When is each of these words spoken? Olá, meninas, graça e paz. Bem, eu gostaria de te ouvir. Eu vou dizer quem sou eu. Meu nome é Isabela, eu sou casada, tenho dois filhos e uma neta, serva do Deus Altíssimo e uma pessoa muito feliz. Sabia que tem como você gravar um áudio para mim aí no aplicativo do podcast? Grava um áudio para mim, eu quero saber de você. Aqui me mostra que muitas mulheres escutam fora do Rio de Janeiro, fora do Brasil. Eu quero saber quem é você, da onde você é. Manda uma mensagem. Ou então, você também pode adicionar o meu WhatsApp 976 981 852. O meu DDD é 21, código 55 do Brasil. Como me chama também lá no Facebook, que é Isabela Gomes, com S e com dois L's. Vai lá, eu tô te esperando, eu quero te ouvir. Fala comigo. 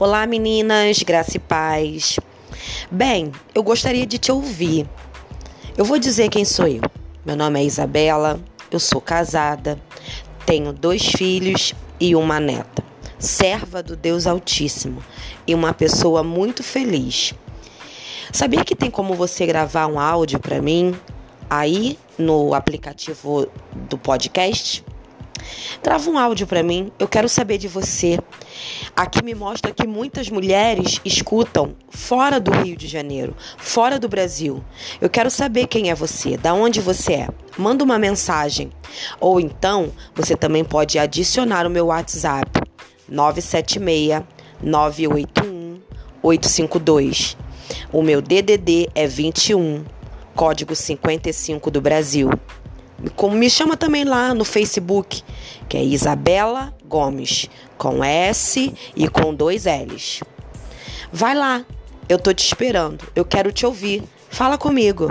Olá, 0.00 0.28
meninas, 0.28 1.02
graça 1.02 1.38
e 1.38 1.40
paz. 1.40 2.20
Bem, 2.88 3.32
eu 3.52 3.64
gostaria 3.64 4.06
de 4.06 4.16
te 4.16 4.30
ouvir. 4.30 4.88
Eu 5.76 5.84
vou 5.84 5.98
dizer 5.98 6.28
quem 6.28 6.44
sou 6.44 6.68
eu. 6.68 6.82
Meu 7.26 7.34
nome 7.34 7.58
é 7.58 7.64
Isabela, 7.64 8.40
eu 8.70 8.78
sou 8.78 9.00
casada, 9.00 9.76
tenho 10.46 10.72
dois 10.72 11.04
filhos 11.04 11.74
e 11.98 12.14
uma 12.14 12.38
neta, 12.38 12.84
serva 13.18 13.82
do 13.82 13.96
Deus 13.96 14.28
Altíssimo 14.28 15.02
e 15.44 15.52
uma 15.52 15.74
pessoa 15.74 16.22
muito 16.22 16.62
feliz. 16.62 17.34
Sabia 18.32 18.64
que 18.64 18.76
tem 18.76 18.92
como 18.92 19.14
você 19.14 19.46
gravar 19.46 19.88
um 19.88 19.98
áudio 19.98 20.38
para 20.38 20.62
mim 20.62 20.94
aí 21.50 21.98
no 22.16 22.54
aplicativo 22.54 23.48
do 23.74 23.98
podcast? 23.98 24.84
Grava 25.82 26.10
um 26.10 26.18
áudio 26.18 26.46
para 26.46 26.62
mim, 26.62 26.90
eu 26.98 27.06
quero 27.06 27.28
saber 27.28 27.58
de 27.58 27.68
você. 27.68 28.18
Aqui 28.94 29.22
me 29.22 29.34
mostra 29.34 29.72
que 29.72 29.86
muitas 29.86 30.28
mulheres 30.28 31.00
escutam 31.04 31.74
fora 31.90 32.40
do 32.40 32.50
Rio 32.50 32.76
de 32.76 32.86
Janeiro, 32.86 33.36
fora 33.56 33.98
do 33.98 34.08
Brasil. 34.08 34.62
Eu 35.00 35.08
quero 35.08 35.30
saber 35.30 35.66
quem 35.66 35.90
é 35.90 35.94
você, 35.94 36.36
da 36.36 36.54
onde 36.54 36.80
você 36.80 37.12
é. 37.14 37.28
Manda 37.56 37.84
uma 37.84 37.98
mensagem. 37.98 38.70
Ou 39.20 39.38
então, 39.40 39.92
você 40.14 40.36
também 40.36 40.64
pode 40.64 40.98
adicionar 40.98 41.66
o 41.66 41.70
meu 41.70 41.86
WhatsApp 41.86 42.60
976 43.08 44.22
981 44.62 45.58
852. 46.22 47.36
O 47.92 48.02
meu 48.02 48.20
DDD 48.20 48.88
é 48.94 49.06
21, 49.06 49.84
código 50.34 50.74
55 50.74 51.70
do 51.70 51.80
Brasil. 51.80 52.30
Como 53.14 53.36
me 53.36 53.48
chama 53.48 53.76
também 53.76 54.04
lá 54.04 54.34
no 54.34 54.44
Facebook, 54.44 55.22
que 55.68 55.76
é 55.76 55.84
Isabela 55.84 56.74
Gomes, 56.84 57.48
com 57.76 58.02
S 58.02 58.74
e 58.96 59.08
com 59.08 59.32
dois 59.32 59.64
L's. 59.64 60.20
Vai 61.12 61.34
lá, 61.34 61.64
eu 62.08 62.18
tô 62.18 62.32
te 62.32 62.44
esperando, 62.44 63.04
eu 63.14 63.24
quero 63.24 63.52
te 63.52 63.64
ouvir. 63.64 64.02
Fala 64.30 64.58
comigo. 64.58 65.08